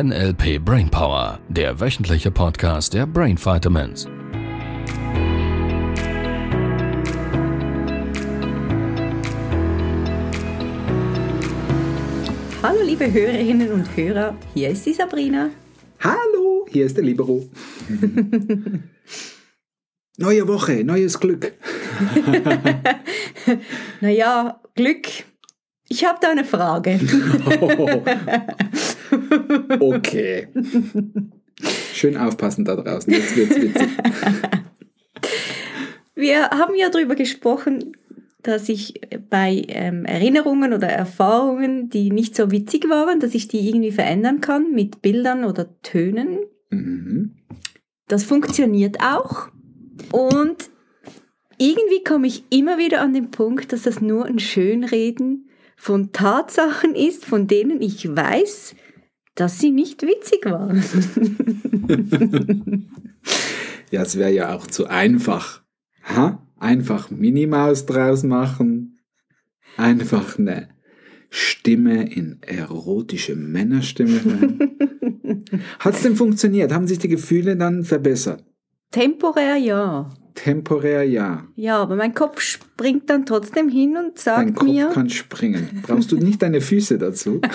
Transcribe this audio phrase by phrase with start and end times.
[0.00, 4.06] NLP Brainpower, der wöchentliche Podcast der Brain Vitamins.
[12.62, 15.50] Hallo liebe Hörerinnen und Hörer, hier ist die Sabrina.
[15.98, 17.48] Hallo, hier ist der Libero.
[20.16, 21.54] Neue Woche, neues Glück.
[24.00, 25.08] naja, Glück.
[25.88, 27.00] Ich habe da eine Frage.
[29.80, 30.48] okay.
[31.92, 33.88] Schön aufpassen da draußen, jetzt wird's witzig.
[36.14, 37.96] Wir haben ja darüber gesprochen,
[38.42, 43.68] dass ich bei ähm, Erinnerungen oder Erfahrungen, die nicht so witzig waren, dass ich die
[43.68, 46.38] irgendwie verändern kann mit Bildern oder Tönen.
[46.70, 47.36] Mhm.
[48.06, 49.48] Das funktioniert auch.
[50.12, 50.70] Und
[51.58, 56.94] irgendwie komme ich immer wieder an den Punkt, dass das nur ein Schönreden von Tatsachen
[56.94, 58.74] ist, von denen ich weiß,
[59.38, 60.82] dass sie nicht witzig waren.
[63.90, 65.62] ja, es wäre ja auch zu einfach.
[66.02, 66.42] Ha?
[66.56, 68.98] Einfach Minimaus draus machen.
[69.76, 70.68] Einfach eine
[71.30, 74.20] Stimme in erotische Männerstimme.
[75.78, 76.72] Hat es denn funktioniert?
[76.72, 78.44] Haben sich die Gefühle dann verbessert?
[78.90, 80.10] Temporär ja.
[80.34, 81.46] Temporär ja.
[81.54, 84.88] Ja, aber mein Kopf springt dann trotzdem hin und sagt Dein Kopf mir.
[84.88, 85.82] kann springen.
[85.82, 87.40] Brauchst du nicht deine Füße dazu?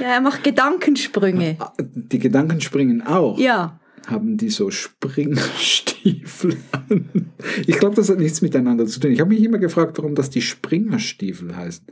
[0.00, 1.56] ja, er macht Gedankensprünge.
[1.58, 3.38] Ah, die Gedanken springen auch.
[3.38, 3.80] Ja.
[4.06, 7.32] Haben die so Springerstiefel an?
[7.66, 9.10] Ich glaube, das hat nichts miteinander zu tun.
[9.10, 11.86] Ich habe mich immer gefragt, warum das die Springerstiefel heißen.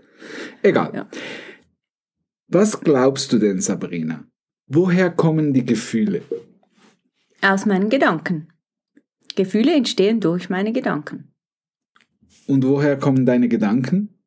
[0.63, 0.93] Egal.
[0.95, 1.09] Ja.
[2.49, 4.25] Was glaubst du denn, Sabrina?
[4.67, 6.23] Woher kommen die Gefühle?
[7.43, 8.49] Aus meinen Gedanken.
[9.35, 11.35] Gefühle entstehen durch meine Gedanken.
[12.47, 14.21] Und woher kommen deine Gedanken?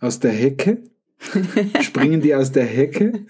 [0.00, 0.84] Aus der Hecke?
[1.80, 3.24] Springen die aus der Hecke?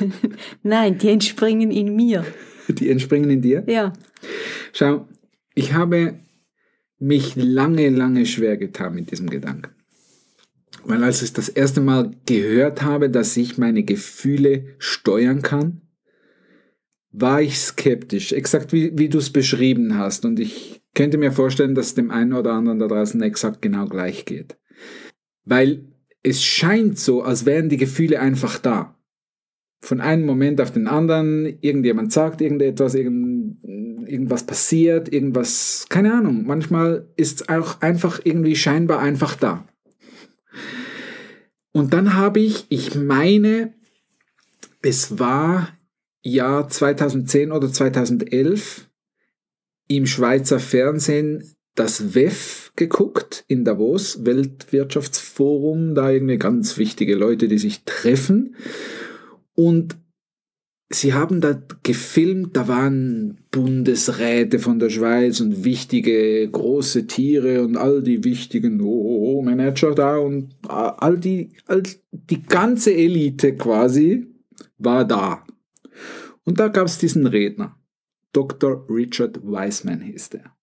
[0.62, 2.24] Nein, die entspringen in mir.
[2.68, 3.64] Die entspringen in dir?
[3.66, 3.92] Ja.
[4.72, 5.06] Schau,
[5.54, 6.20] ich habe
[6.98, 9.70] mich lange, lange schwer getan mit diesem Gedanken.
[10.84, 15.82] Weil als ich das erste Mal gehört habe, dass ich meine Gefühle steuern kann,
[17.10, 20.24] war ich skeptisch, exakt wie, wie du es beschrieben hast.
[20.24, 23.86] Und ich könnte mir vorstellen, dass es dem einen oder anderen da draußen exakt genau
[23.86, 24.56] gleich geht.
[25.44, 25.93] Weil
[26.24, 28.98] es scheint so, als wären die Gefühle einfach da.
[29.82, 33.58] Von einem Moment auf den anderen, irgendjemand sagt irgendetwas, irgend,
[34.08, 36.46] irgendwas passiert, irgendwas, keine Ahnung.
[36.46, 39.68] Manchmal ist es auch einfach irgendwie scheinbar einfach da.
[41.72, 43.74] Und dann habe ich, ich meine,
[44.80, 45.76] es war
[46.22, 48.88] Jahr 2010 oder 2011
[49.88, 57.58] im Schweizer Fernsehen das WEF geguckt in Davos, Weltwirtschaftsforum, da irgendwie ganz wichtige Leute, die
[57.58, 58.56] sich treffen.
[59.54, 59.96] Und
[60.90, 67.76] sie haben da gefilmt, da waren Bundesräte von der Schweiz und wichtige große Tiere und
[67.76, 71.82] all die wichtigen oh, Manager da und all die, all
[72.12, 74.28] die ganze Elite quasi
[74.78, 75.44] war da.
[76.44, 77.76] Und da gab es diesen Redner.
[78.32, 78.86] Dr.
[78.88, 80.54] Richard Wiseman hieß der.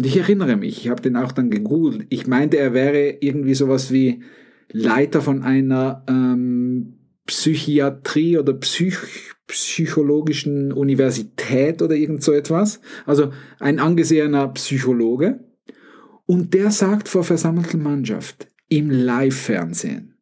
[0.00, 2.06] Und ich erinnere mich, ich habe den auch dann gegoogelt.
[2.08, 4.22] Ich meinte, er wäre irgendwie sowas wie
[4.72, 6.94] Leiter von einer ähm,
[7.26, 8.96] Psychiatrie oder Psych
[9.46, 12.80] psychologischen Universität oder irgend so etwas.
[13.04, 15.44] Also ein angesehener Psychologe.
[16.24, 20.14] Und der sagt vor versammelter Mannschaft im Live-Fernsehen,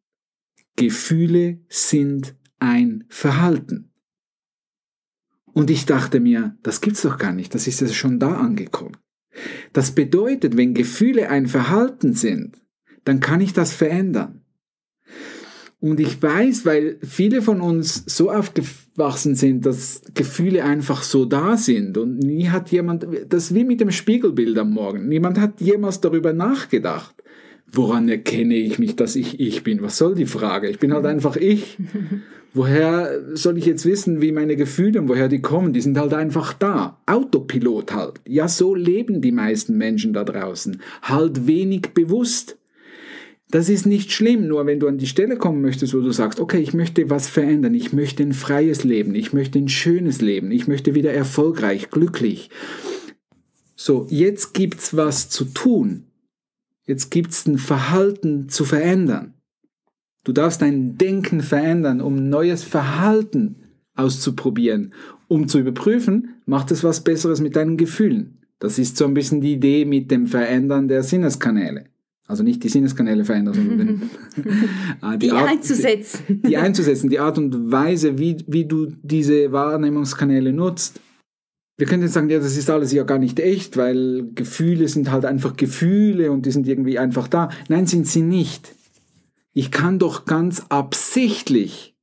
[0.75, 3.93] Gefühle sind ein Verhalten.
[5.45, 8.97] Und ich dachte mir, das gibt's doch gar nicht, das ist ja schon da angekommen.
[9.73, 12.61] Das bedeutet, wenn Gefühle ein Verhalten sind,
[13.05, 14.41] dann kann ich das verändern.
[15.81, 21.55] Und ich weiß, weil viele von uns so aufgewachsen sind, dass Gefühle einfach so da
[21.55, 25.61] sind und nie hat jemand, das ist wie mit dem Spiegelbild am Morgen, niemand hat
[25.61, 27.15] jemals darüber nachgedacht.
[27.71, 29.81] Woran erkenne ich mich, dass ich ich bin?
[29.81, 30.69] Was soll die Frage?
[30.69, 31.77] Ich bin halt einfach ich.
[32.53, 35.71] Woher soll ich jetzt wissen, wie meine Gefühle und woher die kommen?
[35.71, 36.99] Die sind halt einfach da.
[37.05, 38.21] Autopilot halt.
[38.27, 40.81] Ja, so leben die meisten Menschen da draußen.
[41.03, 42.57] Halt wenig bewusst.
[43.51, 46.39] Das ist nicht schlimm, nur wenn du an die Stelle kommen möchtest, wo du sagst,
[46.39, 50.51] okay, ich möchte was verändern, ich möchte ein freies Leben, ich möchte ein schönes Leben,
[50.51, 52.51] ich möchte wieder erfolgreich, glücklich.
[53.75, 56.08] So, jetzt gibt's was zu tun.
[56.89, 59.35] Jetzt gibt's ein Verhalten zu verändern.
[60.23, 63.57] Du darfst dein Denken verändern, um neues Verhalten
[63.93, 64.95] auszuprobieren,
[65.27, 68.39] um zu überprüfen, macht es was Besseres mit deinen Gefühlen.
[68.57, 71.85] Das ist so ein bisschen die Idee mit dem Verändern der Sinneskanäle.
[72.25, 74.01] Also nicht die Sinneskanäle verändern, sondern
[75.01, 76.23] ah, die, die Art, einzusetzen.
[76.27, 80.99] Die, die, einzusetzen, die Art und Weise, wie, wie du diese Wahrnehmungskanäle nutzt.
[81.79, 85.11] Wir können jetzt sagen, ja, das ist alles ja gar nicht echt, weil Gefühle sind
[85.11, 87.47] halt einfach Gefühle und die sind irgendwie einfach da.
[87.69, 88.75] Nein, sind sie nicht.
[89.53, 91.95] Ich kann doch ganz absichtlich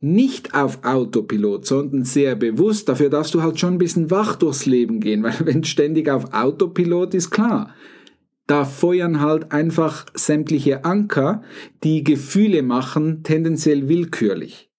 [0.00, 2.88] nicht auf Autopilot, sondern sehr bewusst.
[2.88, 6.32] Dafür darfst du halt schon ein bisschen wach durchs Leben gehen, weil wenn ständig auf
[6.32, 7.74] Autopilot ist klar,
[8.46, 11.42] da feuern halt einfach sämtliche Anker,
[11.82, 14.70] die Gefühle machen, tendenziell willkürlich.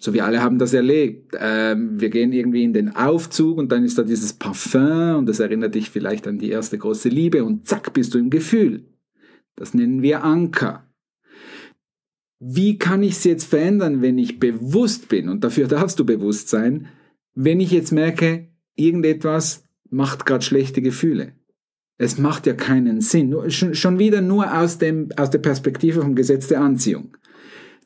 [0.00, 1.36] So wie alle haben das erlebt.
[1.38, 5.40] Ähm, wir gehen irgendwie in den Aufzug und dann ist da dieses Parfum und das
[5.40, 8.84] erinnert dich vielleicht an die erste große Liebe und zack bist du im Gefühl.
[9.56, 10.90] Das nennen wir Anker
[12.40, 15.28] wie kann ich es jetzt verändern, wenn ich bewusst bin?
[15.28, 16.88] Und dafür darfst du bewusst sein,
[17.34, 21.34] wenn ich jetzt merke, irgendetwas macht gerade schlechte Gefühle.
[21.98, 23.36] Es macht ja keinen Sinn.
[23.50, 27.14] Schon wieder nur aus, dem, aus der Perspektive vom Gesetz der Anziehung.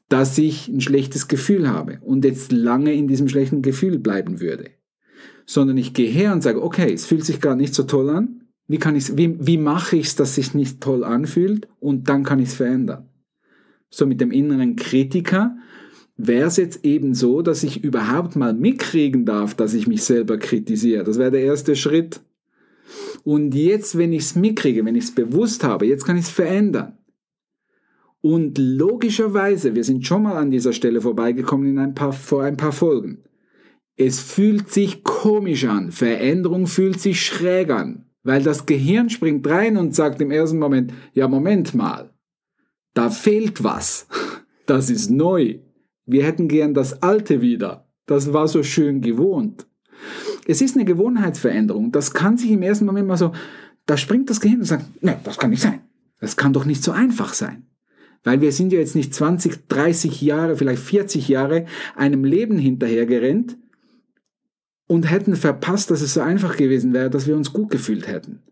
[0.08, 4.70] Dass ich ein schlechtes Gefühl habe und jetzt lange in diesem schlechten Gefühl bleiben würde.
[5.46, 8.42] Sondern ich gehe her und sage, okay, es fühlt sich gerade nicht so toll an.
[8.66, 11.68] Wie, kann ich's, wie, wie mache ich es, dass es sich nicht toll anfühlt?
[11.80, 13.08] Und dann kann ich es verändern
[13.94, 15.56] so mit dem inneren Kritiker,
[16.16, 20.38] wäre es jetzt eben so, dass ich überhaupt mal mitkriegen darf, dass ich mich selber
[20.38, 21.04] kritisiere.
[21.04, 22.20] Das wäre der erste Schritt.
[23.24, 26.30] Und jetzt, wenn ich es mitkriege, wenn ich es bewusst habe, jetzt kann ich es
[26.30, 26.98] verändern.
[28.25, 32.56] Und logischerweise, wir sind schon mal an dieser Stelle vorbeigekommen in ein paar, vor ein
[32.56, 33.25] paar Folgen.
[33.97, 35.93] Es fühlt sich komisch an.
[35.93, 38.06] Veränderung fühlt sich schräg an.
[38.23, 42.15] Weil das Gehirn springt rein und sagt im ersten Moment, ja, Moment mal
[42.94, 44.06] da fehlt was.
[44.67, 45.59] Das ist neu.
[46.06, 47.87] Wir hätten gern das Alte wieder.
[48.06, 49.67] Das war so schön gewohnt.
[50.47, 51.93] Es ist eine Gewohnheitsveränderung.
[51.93, 53.32] Das kann sich im ersten Moment mal so,
[53.85, 55.81] da springt das Gehirn und sagt, nein, das kann nicht sein.
[56.19, 57.67] Das kann doch nicht so einfach sein.
[58.25, 63.59] Weil wir sind ja jetzt nicht 20, 30 Jahre, vielleicht 40 Jahre einem Leben hinterhergerennt
[64.87, 68.43] und hätten verpasst, dass es so einfach gewesen wäre, dass wir uns gut gefühlt hätten.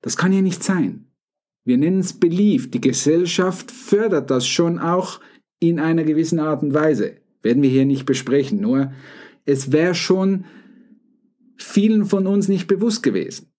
[0.00, 1.06] Das kann ja nicht sein.
[1.64, 2.70] Wir nennen es Belief.
[2.70, 5.20] Die Gesellschaft fördert das schon auch
[5.60, 7.16] in einer gewissen Art und Weise.
[7.42, 8.60] Werden wir hier nicht besprechen.
[8.60, 8.92] Nur
[9.44, 10.44] es wäre schon
[11.56, 13.53] vielen von uns nicht bewusst gewesen.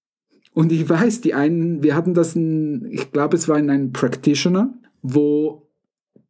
[0.55, 3.91] Und ich weiß, die einen, wir hatten das, in, ich glaube, es war in einem
[3.91, 5.69] Practitioner, wo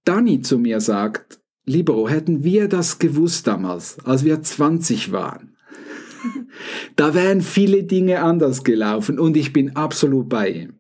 [0.04, 5.56] Danny zu mir sagt, Libero, hätten wir das gewusst damals, als wir 20 waren,
[6.95, 10.74] da wären viele Dinge anders gelaufen und ich bin absolut bei ihm.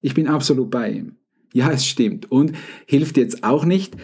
[0.00, 1.16] Ich bin absolut bei ihm.
[1.52, 2.30] Ja, es stimmt.
[2.32, 2.52] Und
[2.86, 3.94] hilft jetzt auch nicht.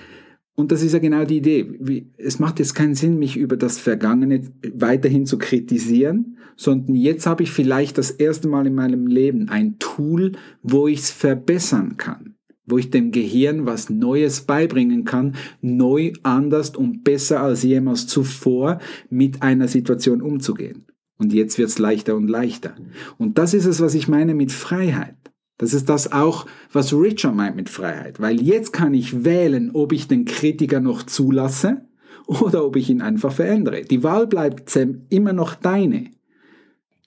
[0.55, 2.05] Und das ist ja genau die Idee.
[2.19, 4.43] Es macht jetzt keinen Sinn, mich über das Vergangene
[4.75, 9.79] weiterhin zu kritisieren, sondern jetzt habe ich vielleicht das erste Mal in meinem Leben ein
[9.79, 10.33] Tool,
[10.63, 12.35] wo ich es verbessern kann,
[12.67, 18.79] wo ich dem Gehirn was Neues beibringen kann, neu, anders und besser als jemals zuvor
[19.09, 20.85] mit einer Situation umzugehen.
[21.17, 22.75] Und jetzt wird es leichter und leichter.
[23.17, 25.17] Und das ist es, was ich meine mit Freiheit.
[25.62, 28.19] Das ist das auch, was Richard meint mit Freiheit.
[28.19, 31.82] Weil jetzt kann ich wählen, ob ich den Kritiker noch zulasse
[32.26, 33.82] oder ob ich ihn einfach verändere.
[33.82, 36.11] Die Wahl bleibt Sam immer noch deine.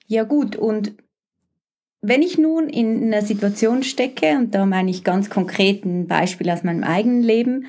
[0.08, 0.94] Ja gut, und
[2.02, 6.50] wenn ich nun in einer Situation stecke, und da meine ich ganz konkret ein Beispiel
[6.50, 7.66] aus meinem eigenen Leben,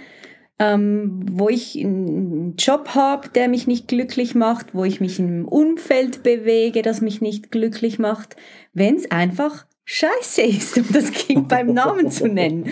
[0.61, 5.27] ähm, wo ich einen Job habe, der mich nicht glücklich macht, wo ich mich in
[5.27, 8.37] einem Umfeld bewege, das mich nicht glücklich macht,
[8.73, 12.69] wenn es einfach scheiße ist, um das Kind beim Namen zu nennen,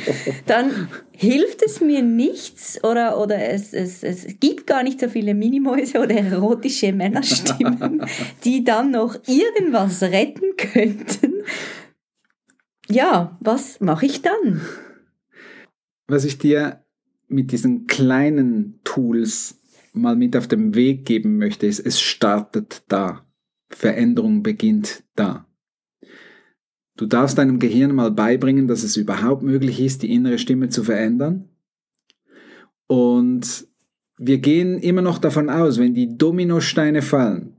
[0.46, 5.32] dann hilft es mir nichts oder, oder es, es, es gibt gar nicht so viele
[5.32, 8.04] Minimäuse oder erotische Männerstimmen,
[8.44, 11.44] die dann noch irgendwas retten könnten.
[12.90, 14.60] Ja, was mache ich dann?
[16.08, 16.84] Was ich dir
[17.28, 19.60] mit diesen kleinen Tools
[19.92, 23.24] mal mit auf den Weg geben möchte, ist, es startet da.
[23.68, 25.46] Veränderung beginnt da.
[26.96, 30.84] Du darfst deinem Gehirn mal beibringen, dass es überhaupt möglich ist, die innere Stimme zu
[30.84, 31.48] verändern.
[32.86, 33.66] Und
[34.16, 37.56] wir gehen immer noch davon aus, wenn die Dominosteine fallen.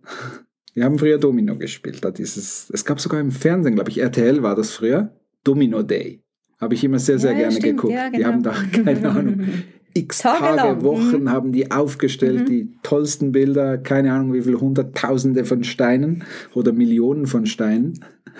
[0.73, 2.03] Wir haben früher Domino gespielt.
[2.03, 5.11] Da dieses, es gab sogar im Fernsehen, glaube ich, RTL war das früher.
[5.43, 6.21] Domino Day.
[6.59, 7.93] Habe ich immer sehr, sehr ja, gerne stimmt, geguckt.
[7.93, 8.17] Ja, genau.
[8.17, 9.45] Die haben da, keine Ahnung,
[9.93, 11.29] x Tage, Tage Wochen mhm.
[11.29, 12.45] haben die aufgestellt, mhm.
[12.45, 16.23] die tollsten Bilder, keine Ahnung wie viele Hunderttausende von Steinen
[16.53, 17.99] oder Millionen von Steinen.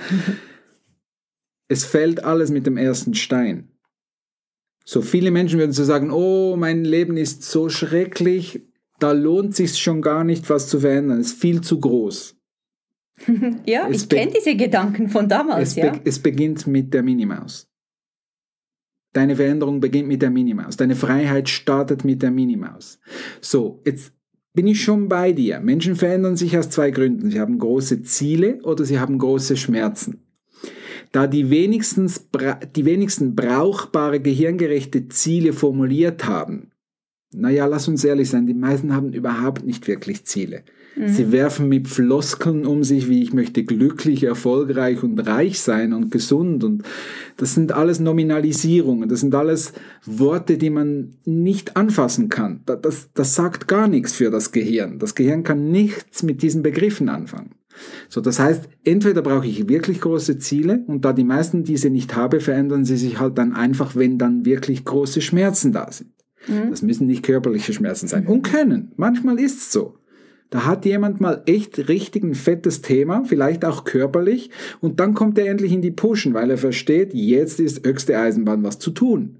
[1.68, 3.72] es fällt alles mit dem ersten Stein.
[4.86, 8.62] So viele Menschen würden so sagen, oh, mein Leben ist so schrecklich,
[9.00, 12.38] da lohnt sich schon gar nicht, was zu verändern, es ist viel zu groß.
[13.66, 15.92] ja, Es ich kenne diese Gedanken von damals, Es, ja.
[15.92, 17.68] be es beginnt mit der Minimaus.
[19.14, 20.76] Deine Veränderung beginnt mit der Minimaus.
[20.76, 23.00] Deine Freiheit startet mit der Minimaus.
[23.40, 24.14] So, jetzt
[24.54, 25.62] bin ich schon bei dir.
[25.62, 27.32] Menschen verändern sich aus zwei Gründen.
[27.32, 30.25] Sie haben große Ziele oder sie haben große Schmerzen.
[31.12, 32.28] Da die, wenigstens,
[32.76, 36.72] die wenigsten brauchbare gehirngerechte Ziele formuliert haben,
[37.34, 40.64] naja, lass uns ehrlich sein, die meisten haben überhaupt nicht wirklich Ziele.
[41.08, 46.10] Sie werfen mit Floskeln um sich, wie ich möchte glücklich, erfolgreich und reich sein und
[46.10, 46.64] gesund.
[46.64, 46.84] Und
[47.36, 49.74] das sind alles Nominalisierungen, das sind alles
[50.06, 52.62] Worte, die man nicht anfassen kann.
[52.66, 54.98] Da- Das, das sagt gar nichts für das Gehirn.
[55.00, 57.52] Das Gehirn kann nichts mit diesen Begriffen anfangen.
[58.10, 62.16] So, das heißt, entweder brauche ich wirklich große Ziele und da die meisten diese nicht
[62.16, 66.12] habe, verändern sie sich halt dann einfach, wenn dann wirklich große Schmerzen da sind.
[66.70, 68.28] Das müssen nicht körperliche Schmerzen sein.
[68.28, 68.92] Und können.
[68.98, 69.98] Manchmal ist es so.
[70.52, 75.38] Da hat jemand mal echt richtig ein fettes Thema, vielleicht auch körperlich, und dann kommt
[75.40, 79.40] er endlich in die Pushen, weil er versteht, jetzt ist höchste Eisenbahn was zu tun.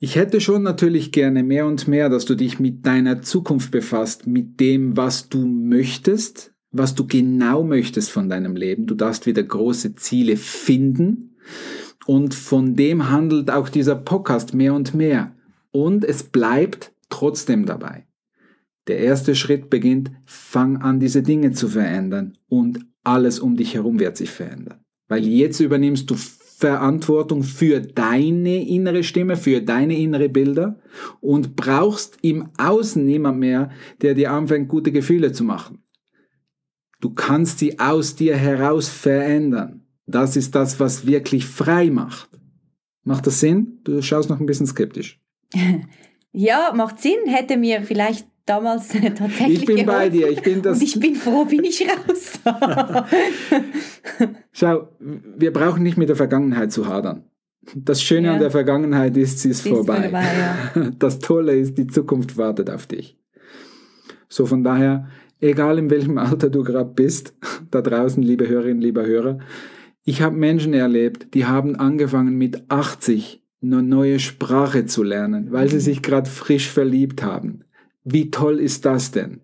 [0.00, 4.28] Ich hätte schon natürlich gerne mehr und mehr, dass du dich mit deiner Zukunft befasst,
[4.28, 8.86] mit dem, was du möchtest, was du genau möchtest von deinem Leben.
[8.86, 11.36] Du darfst wieder große Ziele finden.
[12.06, 15.34] Und von dem handelt auch dieser Podcast mehr und mehr.
[15.72, 18.06] Und es bleibt trotzdem dabei.
[18.86, 23.98] Der erste Schritt beginnt, fang an, diese Dinge zu verändern und alles um dich herum
[23.98, 24.78] wird sich verändern.
[25.08, 26.14] Weil jetzt übernimmst du
[26.58, 30.80] Verantwortung für deine innere Stimme, für deine innere Bilder
[31.20, 33.70] und brauchst im Außen niemand mehr,
[34.02, 35.84] der dir anfängt, gute Gefühle zu machen.
[37.00, 39.86] Du kannst sie aus dir heraus verändern.
[40.06, 42.28] Das ist das, was wirklich frei macht.
[43.04, 43.78] Macht das Sinn?
[43.84, 45.20] Du schaust noch ein bisschen skeptisch.
[46.30, 50.12] Ja, macht Sinn, hätte mir vielleicht damals tatsächlich Ich bin bei geholfen.
[50.12, 50.28] dir.
[50.30, 50.78] Ich bin das.
[50.78, 52.40] Und ich bin froh, bin ich raus.
[54.52, 57.24] Schau, wir brauchen nicht mit der Vergangenheit zu hadern.
[57.74, 58.34] Das Schöne Ja.
[58.34, 60.02] an der Vergangenheit ist, sie ist, Sie ist vorbei.
[60.02, 60.24] vorbei,
[60.74, 60.90] ja.
[60.98, 63.18] Das Tolle ist, die Zukunft wartet auf dich.
[64.28, 65.08] So von daher,
[65.40, 67.34] egal in welchem Alter du gerade bist,
[67.70, 69.38] da draußen, liebe Hörerinnen, lieber Hörer,
[70.04, 75.68] ich habe Menschen erlebt, die haben angefangen mit 80 eine neue Sprache zu lernen, weil
[75.68, 77.64] sie sich gerade frisch verliebt haben.
[78.12, 79.40] Wie toll ist das denn?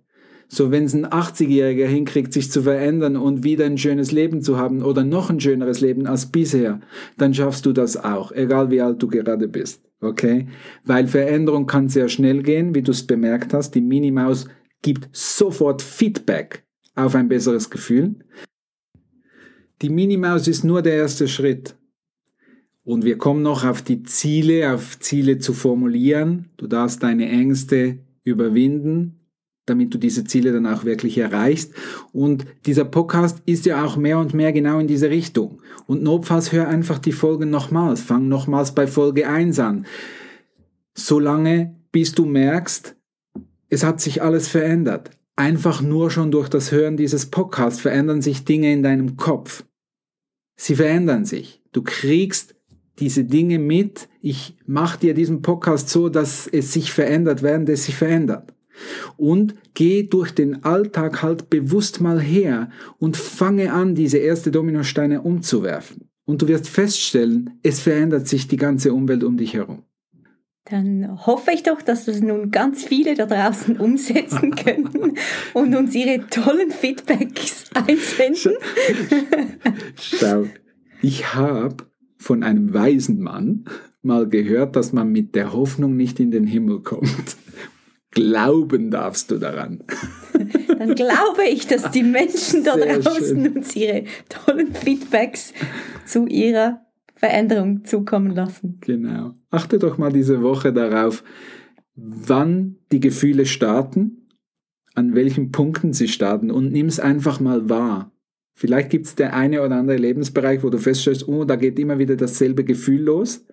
[0.49, 4.57] So, wenn es ein 80-Jähriger hinkriegt, sich zu verändern und wieder ein schönes Leben zu
[4.57, 6.81] haben oder noch ein schöneres Leben als bisher,
[7.17, 9.83] dann schaffst du das auch, egal wie alt du gerade bist.
[10.01, 10.47] Okay?
[10.85, 13.75] Weil Veränderung kann sehr schnell gehen, wie du es bemerkt hast.
[13.75, 14.47] Die Minimaus
[14.83, 18.17] gibt sofort Feedback auf ein besseres Gefühl.
[19.83, 21.75] Die Minimaus ist nur der erste Schritt.
[22.85, 26.51] Und wir kommen noch auf die Ziele, auf Ziele zu formulieren.
[26.59, 29.21] Du darfst deine Ängste überwinden,
[29.67, 31.73] damit du diese Ziele dann auch wirklich erreichst.
[32.13, 35.63] Und dieser Podcast ist ja auch mehr und mehr genau in diese Richtung.
[35.87, 38.01] Und notfalls hör einfach die Folgen nochmals.
[38.01, 39.87] Fang nochmals bei Folge 1 an.
[40.95, 42.97] Solange bis du merkst,
[43.69, 45.11] es hat sich alles verändert.
[45.37, 49.65] Einfach nur schon durch das Hören dieses Podcasts verändern sich Dinge in deinem Kopf.
[50.57, 51.63] Sie verändern sich.
[51.73, 52.54] Du kriegst
[52.99, 54.09] diese Dinge mit.
[54.21, 58.55] Ich mache dir diesen Podcast so, dass es sich verändert, während es sich verändert.
[59.17, 65.23] Und geh durch den Alltag halt bewusst mal her und fange an, diese erste Dominosteine
[65.23, 66.09] umzuwerfen.
[66.25, 69.85] Und du wirst feststellen, es verändert sich die ganze Umwelt um dich herum.
[70.71, 75.19] Dann hoffe ich doch, dass das nun ganz viele da draußen umsetzen können
[75.53, 78.57] und uns ihre tollen Feedbacks einsenden.
[80.01, 80.47] Schau,
[81.03, 81.77] ich habe
[82.25, 83.67] von einem weisen Mann
[84.03, 87.37] mal gehört, dass man mit der Hoffnung nicht in den Himmel kommt.
[88.11, 89.83] Glauben darfst du daran.
[90.79, 93.57] Dann glaube ich, dass die Menschen da Sehr draußen schön.
[93.57, 95.53] uns ihre tollen Feedbacks
[96.07, 96.81] zu ihrer
[97.15, 98.79] Veränderung zukommen lassen.
[98.81, 99.35] Genau.
[99.51, 101.25] Achte doch mal diese Woche darauf,
[101.95, 104.29] wann die Gefühle starten,
[104.95, 108.14] an welchen Punkten sie starten und nimm es einfach mal wahr.
[108.57, 111.99] Vielleicht gibt es der eine oder andere Lebensbereich, wo du feststellst, oh, da geht immer
[111.99, 113.45] wieder dasselbe Gefühl los.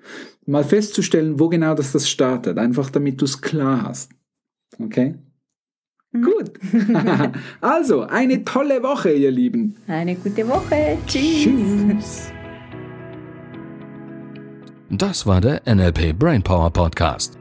[0.46, 4.12] Mal festzustellen, wo genau das, das startet, einfach damit du es klar hast.
[4.79, 5.15] Okay?
[6.12, 6.24] Mhm.
[6.24, 6.51] Gut.
[7.62, 9.75] also, eine tolle Woche, ihr Lieben.
[9.88, 10.98] Eine gute Woche.
[11.08, 11.43] Tschüss.
[11.43, 12.31] Tschüss.
[14.89, 17.40] Das war der NLP Brainpower Podcast.